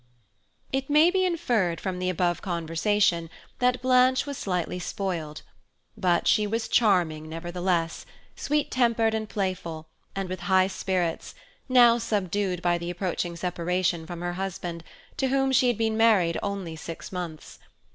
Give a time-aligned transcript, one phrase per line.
[0.73, 5.43] It may be inferred from the above conversation that Blanche was slightly spoiled,
[5.95, 11.35] but she was charming, nevertheless–sweet tempered and playful, and with high spirits,
[11.69, 14.83] now subdued by the approaching separation from her husband,
[15.17, 17.59] to whom she had been married only six months.